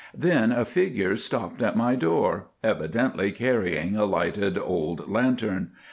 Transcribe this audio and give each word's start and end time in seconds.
Then 0.17 0.51
a 0.51 0.65
figure 0.65 1.15
stopped 1.15 1.61
at 1.61 1.75
my 1.77 1.93
door, 1.93 2.47
evidently 2.63 3.31
carrying 3.31 3.95
a 3.95 4.03
lighted 4.05 4.57
old 4.57 5.07
lantern. 5.07 5.73